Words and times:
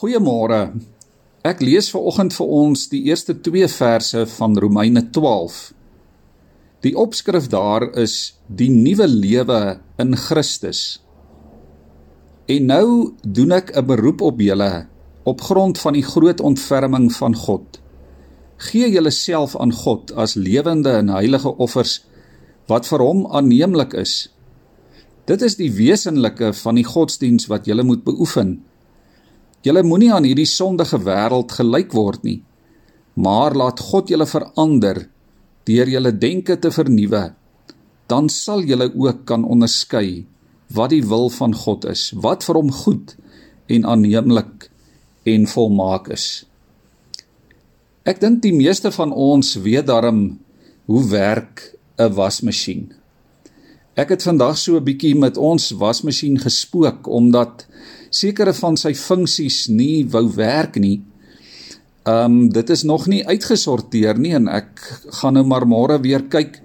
Goeiemôre. 0.00 0.78
Ek 1.44 1.58
lees 1.60 1.90
ver 1.92 2.06
oggend 2.08 2.32
vir 2.32 2.52
ons 2.56 2.86
die 2.88 3.02
eerste 3.10 3.34
2 3.36 3.66
verse 3.68 4.22
van 4.32 4.54
Romeine 4.56 5.02
12. 5.12 5.58
Die 6.86 6.94
opskrif 6.96 7.50
daar 7.52 7.84
is 8.00 8.14
die 8.48 8.70
nuwe 8.72 9.04
lewe 9.10 9.58
in 10.00 10.16
Christus. 10.16 11.02
En 12.48 12.72
nou 12.72 12.86
doen 13.20 13.52
ek 13.52 13.76
'n 13.76 13.84
beroep 13.90 14.24
op 14.24 14.40
julle 14.40 14.88
op 15.24 15.44
grond 15.44 15.76
van 15.78 15.92
die 15.92 16.06
groot 16.12 16.40
ontferming 16.40 17.12
van 17.12 17.36
God. 17.36 17.80
Gee 18.56 18.88
julleself 18.88 19.52
aan 19.56 19.72
God 19.72 20.12
as 20.16 20.34
lewende 20.34 20.96
en 20.96 21.08
heilige 21.08 21.52
offers 21.58 22.00
wat 22.68 22.88
vir 22.88 23.04
hom 23.04 23.26
aanneemlik 23.26 23.92
is. 23.92 24.32
Dit 25.26 25.42
is 25.42 25.60
die 25.60 25.72
wesenlike 25.72 26.52
van 26.52 26.74
die 26.74 26.88
godsdiens 26.88 27.46
wat 27.46 27.66
julle 27.66 27.82
moet 27.82 28.04
beoefen. 28.04 28.64
Julle 29.60 29.82
moenie 29.84 30.08
aan 30.12 30.24
hierdie 30.24 30.48
sondige 30.48 30.96
wêreld 31.04 31.52
gelyk 31.52 31.92
word 31.92 32.22
nie, 32.24 32.38
maar 33.20 33.52
laat 33.52 33.80
God 33.90 34.08
julle 34.08 34.24
verander 34.28 35.02
deur 35.68 35.90
julle 35.92 36.12
denke 36.16 36.56
te 36.56 36.70
vernuwe. 36.72 37.34
Dan 38.08 38.30
sal 38.32 38.64
julle 38.64 38.88
ook 38.88 39.26
kan 39.28 39.44
onderskei 39.44 40.24
wat 40.72 40.94
die 40.94 41.02
wil 41.04 41.28
van 41.34 41.52
God 41.54 41.84
is, 41.90 42.10
wat 42.16 42.46
vir 42.46 42.56
hom 42.56 42.70
goed 42.72 43.16
en 43.68 43.84
aanneemlik 43.84 44.70
en 45.28 45.44
volmaak 45.50 46.08
is. 46.14 46.46
Ek 48.08 48.22
dink 48.22 48.40
die 48.42 48.54
meeste 48.56 48.88
van 48.94 49.12
ons 49.12 49.58
weet 49.60 49.90
darm 49.90 50.40
hoe 50.88 51.04
werk 51.10 51.76
'n 51.98 52.14
wasmasjien. 52.16 52.94
Ek 53.94 54.08
het 54.08 54.22
vandag 54.22 54.56
so 54.56 54.76
'n 54.76 54.84
bietjie 54.84 55.14
met 55.14 55.36
ons 55.36 55.70
wasmasjien 55.70 56.38
gespook 56.38 57.06
omdat 57.06 57.66
sekere 58.10 58.52
van 58.56 58.76
sy 58.76 58.92
funksies 58.98 59.68
nie 59.70 60.04
wou 60.10 60.26
werk 60.34 60.76
nie. 60.82 61.00
Um 62.08 62.48
dit 62.50 62.70
is 62.70 62.84
nog 62.84 63.06
nie 63.10 63.22
uitgesorteer 63.26 64.18
nie 64.18 64.34
en 64.38 64.48
ek 64.50 64.82
gaan 65.20 65.38
nou 65.38 65.46
maar 65.46 65.66
môre 65.68 66.00
weer 66.02 66.26
kyk 66.32 66.58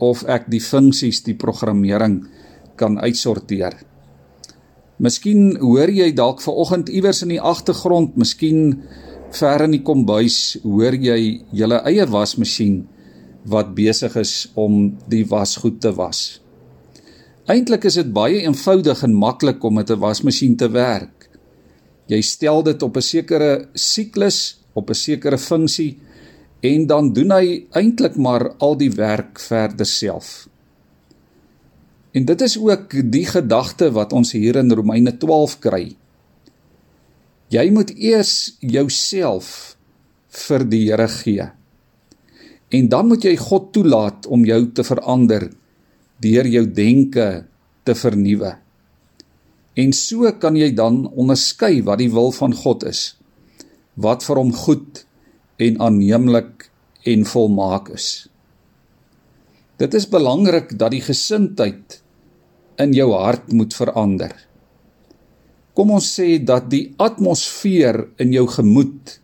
of 0.00 0.24
ek 0.24 0.48
die 0.48 0.62
funksies, 0.64 1.20
die 1.26 1.36
programmering 1.36 2.22
kan 2.80 2.96
uitsorteer. 2.98 3.76
Miskien 5.00 5.56
hoor 5.60 5.88
jy 5.92 6.10
dalk 6.16 6.40
vanoggend 6.44 6.88
iewers 6.92 7.22
in 7.24 7.34
die 7.34 7.40
agtergrond, 7.40 8.16
miskien 8.20 8.82
ver 9.36 9.64
in 9.64 9.76
die 9.76 9.84
kombuis, 9.84 10.58
hoor 10.64 10.96
jy 10.96 11.40
julle 11.56 11.80
eie 11.88 12.04
wasmasjien 12.08 12.82
wat 13.48 13.72
besig 13.76 14.16
is 14.20 14.50
om 14.60 14.96
die 15.08 15.24
wasgoed 15.28 15.80
te 15.80 15.92
was. 15.96 16.40
Eintlik 17.50 17.82
is 17.88 17.96
dit 17.98 18.10
baie 18.14 18.44
eenvoudig 18.44 19.00
en 19.02 19.14
maklik 19.18 19.64
om 19.66 19.74
met 19.74 19.90
'n 19.90 19.98
wasmasjien 19.98 20.56
te 20.56 20.68
werk. 20.70 21.30
Jy 22.06 22.20
stel 22.22 22.62
dit 22.62 22.82
op 22.82 22.96
'n 22.96 23.02
sekere 23.02 23.68
siklus, 23.74 24.60
op 24.74 24.90
'n 24.90 24.94
sekere 24.94 25.38
funksie 25.38 25.98
en 26.60 26.86
dan 26.86 27.12
doen 27.12 27.30
hy 27.30 27.66
eintlik 27.70 28.16
maar 28.16 28.54
al 28.58 28.76
die 28.76 28.90
werk 28.90 29.40
verder 29.40 29.86
self. 29.86 30.48
En 32.12 32.24
dit 32.24 32.40
is 32.40 32.58
ook 32.58 33.12
die 33.12 33.26
gedagte 33.26 33.90
wat 33.92 34.12
ons 34.12 34.32
hier 34.32 34.56
in 34.56 34.72
Romeine 34.72 35.16
12 35.16 35.58
kry. 35.58 35.96
Jy 37.48 37.70
moet 37.70 37.90
eers 37.90 38.56
jouself 38.60 39.76
vir 40.28 40.68
die 40.68 40.90
Here 40.90 41.08
gee. 41.08 41.50
En 42.68 42.88
dan 42.88 43.06
moet 43.06 43.22
jy 43.22 43.36
God 43.36 43.72
toelaat 43.72 44.26
om 44.26 44.44
jou 44.44 44.72
te 44.72 44.84
verander 44.84 45.50
deur 46.20 46.46
jou 46.46 46.64
denke 46.66 47.28
te 47.84 47.94
vernuwe. 47.96 48.54
En 49.80 49.92
so 49.96 50.28
kan 50.42 50.56
jy 50.58 50.72
dan 50.76 51.06
onderskei 51.08 51.80
wat 51.86 52.02
die 52.02 52.10
wil 52.12 52.32
van 52.36 52.54
God 52.56 52.84
is. 52.90 53.14
Wat 54.00 54.24
vir 54.26 54.40
hom 54.40 54.52
goed 54.52 55.04
en 55.60 55.80
aanneemlik 55.80 56.68
en 57.08 57.24
volmaak 57.24 57.88
is. 57.94 58.28
Dit 59.80 59.96
is 59.96 60.08
belangrik 60.12 60.74
dat 60.76 60.92
die 60.92 61.04
gesindheid 61.04 62.00
in 62.80 62.92
jou 62.96 63.12
hart 63.14 63.52
moet 63.56 63.72
verander. 63.76 64.34
Kom 65.76 65.94
ons 65.96 66.04
sê 66.04 66.36
dat 66.44 66.68
die 66.72 66.90
atmosfeer 67.00 68.02
in 68.20 68.34
jou 68.34 68.44
gemoed 68.50 69.16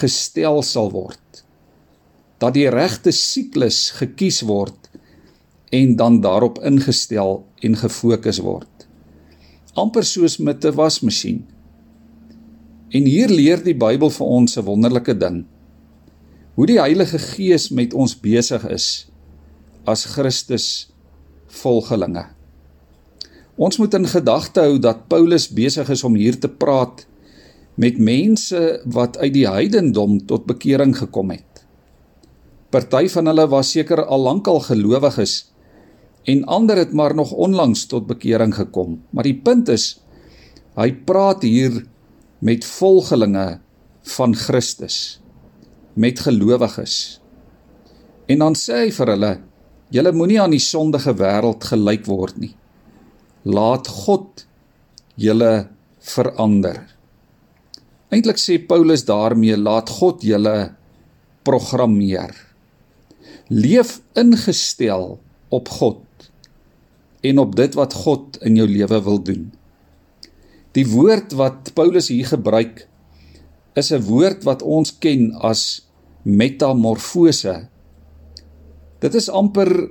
gestel 0.00 0.62
sal 0.66 0.90
word. 0.90 1.44
Dat 2.42 2.56
die 2.56 2.66
regte 2.72 3.12
siklus 3.14 3.90
gekies 4.00 4.40
word 4.48 4.89
en 5.70 5.96
dan 5.96 6.20
daarop 6.20 6.58
ingestel 6.66 7.44
en 7.62 7.76
gefokus 7.76 8.42
word. 8.42 8.66
amper 9.78 10.04
soos 10.04 10.36
met 10.38 10.64
'n 10.64 10.74
wasmasjien. 10.74 11.46
En 12.90 13.04
hier 13.04 13.28
leer 13.28 13.62
die 13.62 13.74
Bybel 13.74 14.10
vir 14.10 14.26
ons 14.26 14.58
'n 14.58 14.64
wonderlike 14.64 15.16
ding. 15.16 15.44
Hoe 16.54 16.66
die 16.66 16.80
Heilige 16.80 17.18
Gees 17.18 17.70
met 17.70 17.94
ons 17.94 18.20
besig 18.20 18.66
is 18.68 19.10
as 19.84 20.04
Christus 20.04 20.90
volgelinge. 21.46 22.26
Ons 23.56 23.76
moet 23.76 23.94
in 23.94 24.06
gedagte 24.06 24.60
hou 24.60 24.78
dat 24.78 25.08
Paulus 25.08 25.48
besig 25.48 25.88
is 25.88 26.04
om 26.04 26.14
hier 26.14 26.38
te 26.38 26.48
praat 26.48 27.06
met 27.74 27.98
mense 27.98 28.80
wat 28.84 29.18
uit 29.18 29.32
die 29.34 29.48
heidendom 29.48 30.26
tot 30.26 30.46
bekering 30.46 30.96
gekom 30.96 31.30
het. 31.30 31.64
Party 32.70 33.08
van 33.08 33.26
hulle 33.26 33.48
was 33.48 33.70
seker 33.70 34.04
al 34.04 34.20
lankal 34.20 34.60
gelowiges 34.60 35.50
en 36.24 36.44
ander 36.44 36.76
het 36.76 36.92
maar 36.92 37.14
nog 37.14 37.32
onlangs 37.32 37.86
tot 37.86 38.06
bekering 38.06 38.54
gekom. 38.54 39.00
Maar 39.10 39.24
die 39.24 39.36
punt 39.36 39.68
is 39.68 40.00
hy 40.76 40.92
praat 40.92 41.42
hier 41.42 41.82
met 42.44 42.64
volgelinge 42.64 43.60
van 44.16 44.34
Christus, 44.34 45.20
met 45.94 46.20
gelowiges. 46.20 47.20
En 48.30 48.44
dan 48.44 48.56
sê 48.56 48.86
hy 48.86 48.92
vir 48.94 49.12
hulle: 49.14 49.32
"Julle 49.90 50.12
moenie 50.12 50.40
aan 50.40 50.54
die 50.54 50.62
sondige 50.62 51.14
wêreld 51.18 51.64
gelyk 51.64 52.06
word 52.06 52.38
nie. 52.38 52.54
Laat 53.44 53.88
God 53.88 54.46
julle 55.16 55.68
verander." 56.00 56.86
Eintlik 58.10 58.38
sê 58.38 58.58
Paulus 58.58 59.04
daarmee: 59.04 59.56
"Laat 59.56 59.90
God 59.90 60.22
julle 60.22 60.74
programmeer. 61.42 62.34
Leef 63.48 64.00
ingestel 64.14 65.18
op 65.48 65.68
God 65.68 65.98
en 67.20 67.38
op 67.38 67.56
dit 67.56 67.74
wat 67.74 67.94
God 68.04 68.38
in 68.44 68.56
jou 68.56 68.68
lewe 68.68 69.00
wil 69.02 69.22
doen. 69.22 69.50
Die 70.76 70.86
woord 70.86 71.34
wat 71.38 71.72
Paulus 71.74 72.08
hier 72.08 72.26
gebruik 72.30 72.86
is 73.74 73.92
'n 73.92 74.02
woord 74.02 74.44
wat 74.44 74.62
ons 74.62 74.98
ken 74.98 75.32
as 75.34 75.86
metamorfose. 76.22 77.68
Dit 79.00 79.14
is 79.14 79.28
amper 79.28 79.90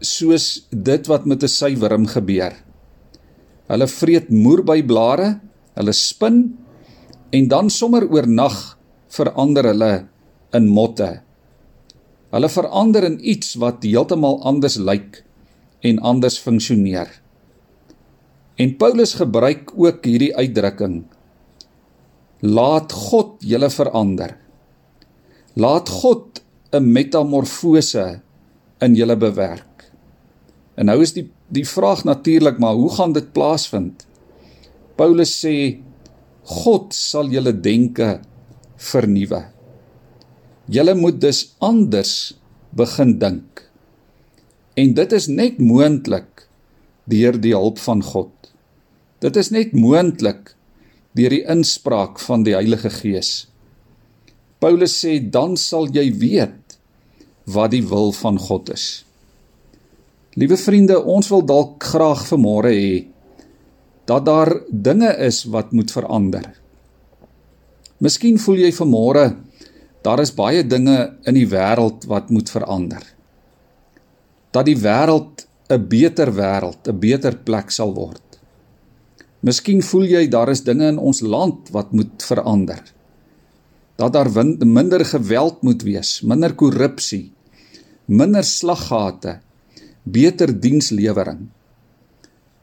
soos 0.00 0.66
dit 0.70 1.06
wat 1.06 1.24
met 1.26 1.42
'n 1.42 1.48
suiwerm 1.48 2.06
gebeur. 2.06 2.52
Hulle 3.68 3.86
vreet 3.86 4.30
moerbeiblare, 4.30 5.40
hulle 5.74 5.92
spin 5.92 6.58
en 7.30 7.48
dan 7.48 7.70
sommer 7.70 8.08
oornag 8.08 8.78
verander 9.08 9.64
hulle 9.64 10.08
in 10.52 10.66
motte. 10.66 11.20
Hulle 12.30 12.48
verander 12.48 13.04
in 13.04 13.18
iets 13.20 13.54
wat 13.54 13.82
heeltemal 13.82 14.42
anders 14.42 14.76
lyk 14.76 15.24
en 15.80 15.98
anders 15.98 16.38
funksioneer. 16.38 17.10
En 18.58 18.74
Paulus 18.76 19.14
gebruik 19.14 19.70
ook 19.76 20.04
hierdie 20.04 20.34
uitdrukking: 20.36 21.04
Laat 22.40 22.92
God 22.92 23.38
julle 23.42 23.70
verander. 23.70 24.36
Laat 25.54 25.88
God 25.88 26.42
'n 26.72 26.92
metamorfose 26.92 28.20
in 28.80 28.94
julle 28.94 29.16
bewerk. 29.16 29.90
En 30.74 30.86
nou 30.86 31.02
is 31.02 31.12
die 31.12 31.30
die 31.48 31.64
vraag 31.66 32.04
natuurlik, 32.04 32.58
maar 32.58 32.74
hoe 32.76 32.90
gaan 32.92 33.12
dit 33.12 33.32
plaasvind? 33.32 34.06
Paulus 34.96 35.32
sê 35.44 35.78
God 36.42 36.94
sal 36.94 37.30
julle 37.32 37.52
denke 37.60 38.20
vernuwe. 38.76 39.46
Julle 40.68 40.94
moet 40.94 41.20
dus 41.20 41.54
anders 41.58 42.36
begin 42.76 43.18
dink. 43.18 43.67
En 44.78 44.94
dit 44.94 45.12
is 45.16 45.26
net 45.26 45.58
moontlik 45.58 46.44
deur 47.10 47.38
die 47.42 47.54
hulp 47.56 47.80
van 47.82 48.02
God. 48.04 48.30
Dit 49.24 49.38
is 49.40 49.50
net 49.50 49.72
moontlik 49.74 50.52
deur 51.18 51.34
die 51.34 51.42
inspraak 51.50 52.20
van 52.22 52.44
die 52.46 52.54
Heilige 52.54 52.92
Gees. 52.94 53.48
Paulus 54.62 54.94
sê 55.00 55.16
dan 55.18 55.56
sal 55.58 55.90
jy 55.94 56.06
weet 56.20 56.78
wat 57.50 57.72
die 57.74 57.82
wil 57.90 58.12
van 58.14 58.38
God 58.38 58.70
is. 58.74 58.86
Liewe 60.38 60.58
vriende, 60.60 61.00
ons 61.00 61.30
wil 61.32 61.42
dalk 61.42 61.82
graag 61.82 62.22
vanmôre 62.30 62.74
hê 62.74 62.94
dat 64.08 64.24
daar 64.24 64.54
dinge 64.70 65.10
is 65.26 65.42
wat 65.52 65.74
moet 65.76 65.90
verander. 65.92 66.46
Miskien 68.00 68.38
voel 68.40 68.62
jy 68.68 68.72
vanmôre 68.72 69.26
daar 70.06 70.22
is 70.22 70.32
baie 70.32 70.62
dinge 70.64 70.98
in 71.26 71.36
die 71.36 71.48
wêreld 71.50 72.06
wat 72.08 72.30
moet 72.30 72.48
verander 72.52 73.02
dat 74.50 74.66
die 74.66 74.76
wêreld 74.76 75.46
'n 75.68 75.88
beter 75.88 76.32
wêreld, 76.32 76.88
'n 76.88 76.98
beter 76.98 77.36
plek 77.36 77.70
sal 77.70 77.94
word. 77.94 78.22
Miskien 79.40 79.82
voel 79.82 80.04
jy 80.04 80.28
daar 80.28 80.48
is 80.48 80.64
dinge 80.64 80.88
in 80.88 80.98
ons 80.98 81.20
land 81.20 81.68
wat 81.70 81.92
moet 81.92 82.22
verander. 82.22 82.80
Dat 83.96 84.12
daar 84.12 84.30
minder 84.66 85.04
geweld 85.04 85.62
moet 85.62 85.82
wees, 85.82 86.20
minder 86.22 86.54
korrupsie, 86.54 87.32
minder 88.06 88.44
slaggate, 88.44 89.40
beter 90.02 90.60
dienslewering. 90.60 91.48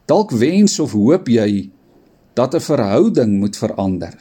Dalk 0.05 0.31
wens 0.31 0.79
of 0.79 0.91
hoop 0.91 1.27
jy 1.27 1.69
dat 2.33 2.55
'n 2.55 2.59
verhouding 2.59 3.39
moet 3.39 3.57
verander. 3.57 4.13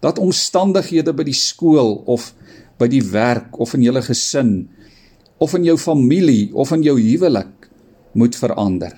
Dat 0.00 0.18
omstandighede 0.18 1.12
by 1.12 1.22
die 1.22 1.34
skool 1.34 2.02
of 2.06 2.34
by 2.78 2.86
die 2.86 3.02
werk 3.02 3.58
of 3.58 3.74
in 3.74 3.82
jou 3.82 4.00
gesin 4.02 4.68
of 5.38 5.54
in 5.54 5.66
jou 5.68 5.76
familie 5.78 6.50
of 6.54 6.72
in 6.74 6.82
jou 6.86 6.96
huwelik 6.98 7.68
moet 8.18 8.36
verander. 8.36 8.94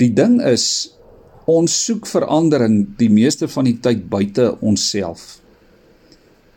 Die 0.00 0.10
ding 0.12 0.40
is 0.44 0.92
ons 1.50 1.74
soek 1.86 2.06
verandering 2.06 2.84
die 2.98 3.10
meeste 3.12 3.48
van 3.50 3.66
die 3.68 3.78
tyd 3.82 4.04
buite 4.10 4.52
onsself. 4.62 5.38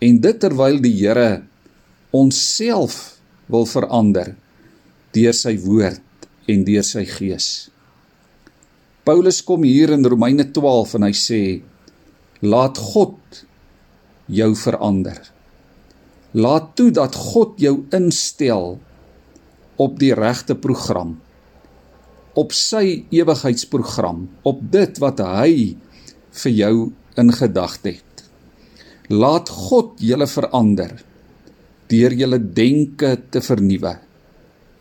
En 0.04 0.20
dit 0.22 0.40
terwyl 0.42 0.82
die 0.84 0.94
Here 0.98 1.46
onsself 2.16 3.18
wil 3.52 3.68
verander 3.70 4.34
deur 5.16 5.36
sy 5.36 5.56
woord 5.64 6.28
en 6.52 6.66
deur 6.68 6.86
sy 6.86 7.06
gees. 7.08 7.70
Paulus 9.06 9.42
kom 9.46 9.64
hier 9.64 9.94
in 9.94 10.06
Romeine 10.06 10.48
12 10.52 10.98
en 10.98 11.06
hy 11.08 11.14
sê 11.16 11.42
laat 12.46 12.80
God 12.82 13.44
jou 14.26 14.52
verander. 14.58 15.20
Laat 16.36 16.74
toe 16.76 16.90
dat 16.92 17.16
God 17.16 17.56
jou 17.64 17.86
instel 17.96 18.76
op 19.80 20.00
die 20.00 20.12
regte 20.16 20.56
program. 20.60 21.16
Op 22.36 22.52
sy 22.52 23.06
ewigheidsprogram, 23.16 24.26
op 24.44 24.60
dit 24.72 25.00
wat 25.00 25.24
hy 25.24 25.78
vir 26.42 26.52
jou 26.52 26.76
in 27.16 27.32
gedagte 27.32 27.96
het. 27.96 28.26
Laat 29.08 29.48
God 29.48 29.96
julle 30.04 30.28
verander 30.28 30.98
deur 31.88 32.14
julle 32.18 32.40
denke 32.58 33.16
te 33.32 33.40
vernuwe. 33.46 33.94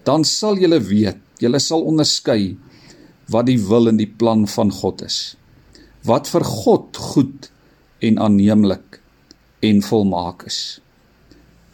Dan 0.05 0.25
sal 0.27 0.59
julle 0.59 0.81
weet, 0.83 1.21
julle 1.39 1.61
sal 1.61 1.85
onderskei 1.87 2.56
wat 3.31 3.47
die 3.47 3.61
wil 3.61 3.93
en 3.93 4.01
die 4.01 4.11
plan 4.11 4.47
van 4.51 4.73
God 4.73 5.05
is. 5.06 5.37
Wat 6.05 6.27
vir 6.29 6.45
God 6.45 6.97
goed 7.15 7.51
en 8.05 8.19
aanneemlik 8.21 8.99
en 9.65 9.85
volmaak 9.85 10.49
is. 10.49 10.81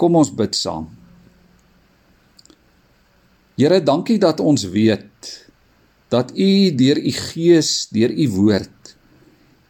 Kom 0.01 0.17
ons 0.17 0.33
bid 0.33 0.57
saam. 0.57 0.89
Here, 3.61 3.83
dankie 3.85 4.17
dat 4.23 4.41
ons 4.41 4.65
weet 4.73 5.33
dat 6.11 6.33
U 6.33 6.51
deur 6.75 6.97
U 6.97 7.13
Gees, 7.13 7.91
deur 7.93 8.11
U 8.11 8.29
woord, 8.39 8.95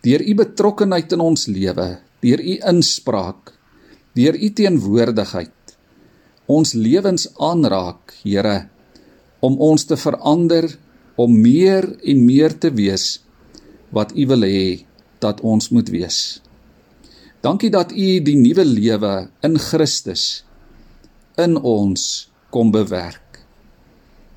deur 0.07 0.23
U 0.23 0.35
betrokkenheid 0.39 1.17
in 1.19 1.25
ons 1.25 1.49
lewe, 1.51 1.89
deur 2.23 2.41
U 2.41 2.55
inspraak, 2.71 3.51
deur 4.15 4.39
U 4.39 4.53
teenwoordigheid 4.55 5.57
ons 6.51 6.75
lewens 6.75 7.29
aanraak, 7.39 8.15
Here, 8.25 8.69
om 9.41 9.57
ons 9.63 9.87
te 9.87 9.97
verander 9.97 10.67
om 11.21 11.33
meer 11.33 11.87
en 12.05 12.23
meer 12.27 12.57
te 12.61 12.71
wees 12.75 13.21
wat 13.95 14.13
U 14.13 14.27
wil 14.33 14.47
hê 14.47 14.85
dat 15.23 15.41
ons 15.47 15.71
moet 15.75 15.89
wees. 15.93 16.41
Dankie 17.41 17.71
dat 17.73 17.93
U 17.97 18.09
die 18.21 18.37
nuwe 18.37 18.65
lewe 18.69 19.31
in 19.41 19.57
Christus 19.57 20.45
in 21.41 21.57
ons 21.57 22.29
kom 22.53 22.69
bewerk. 22.75 23.41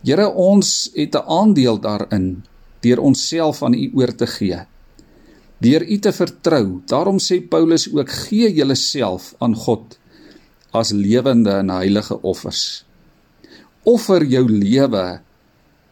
Here, 0.07 0.29
ons 0.31 0.89
het 0.95 1.15
'n 1.15 1.27
aandeel 1.27 1.79
daarin 1.79 2.43
deur 2.79 2.99
onsself 2.99 3.63
aan 3.63 3.73
U 3.73 3.91
oor 3.95 4.15
te 4.15 4.27
gee. 4.27 4.59
Deur 5.59 5.83
U 5.83 5.99
te 5.99 6.11
vertrou. 6.11 6.81
Daarom 6.85 7.19
sê 7.19 7.41
Paulus 7.41 7.91
ook: 7.91 8.09
"Gee 8.09 8.53
julleself 8.53 9.35
aan 9.39 9.55
God 9.55 9.99
as 10.71 10.91
lewende 10.91 11.51
en 11.51 11.69
heilige 11.69 12.21
offers." 12.21 12.85
Offer 13.83 14.25
jou 14.25 14.49
lewe 14.49 15.21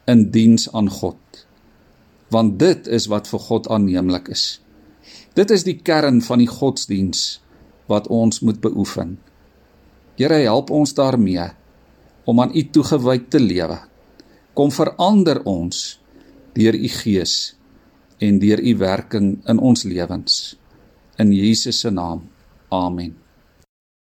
in 0.05 0.31
diens 0.31 0.71
aan 0.71 0.89
God. 0.89 1.45
Want 2.29 2.59
dit 2.59 2.87
is 2.87 3.05
wat 3.05 3.27
vir 3.27 3.39
God 3.39 3.67
aanneemlik 3.67 4.27
is. 4.27 4.60
Dit 5.33 5.51
is 5.51 5.63
die 5.63 5.77
kern 5.79 6.19
van 6.25 6.41
die 6.43 6.49
godsdiens 6.49 7.39
wat 7.91 8.09
ons 8.11 8.41
moet 8.43 8.59
beoefen. 8.63 9.15
Here 10.19 10.41
help 10.43 10.71
ons 10.75 10.93
daarmee 10.93 11.47
om 12.27 12.41
aan 12.43 12.51
U 12.55 12.63
toegewy 12.69 13.17
te 13.31 13.39
lewe. 13.39 13.79
Kom 14.53 14.71
verander 14.75 15.41
ons 15.47 15.99
deur 16.53 16.75
U 16.75 16.91
Gees 16.99 17.55
en 18.19 18.43
deur 18.43 18.59
U 18.59 18.75
werking 18.83 19.33
in 19.47 19.63
ons 19.63 19.87
lewens. 19.87 20.57
In 21.17 21.31
Jesus 21.31 21.79
se 21.79 21.89
naam. 21.89 22.27
Amen. 22.69 23.20